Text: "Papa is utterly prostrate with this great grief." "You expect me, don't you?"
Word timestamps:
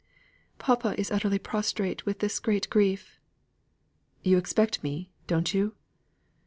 "Papa 0.57 0.99
is 0.99 1.11
utterly 1.11 1.37
prostrate 1.37 2.07
with 2.07 2.17
this 2.17 2.39
great 2.39 2.67
grief." 2.71 3.19
"You 4.23 4.39
expect 4.39 4.81
me, 4.81 5.11
don't 5.27 5.53
you?" 5.53 5.75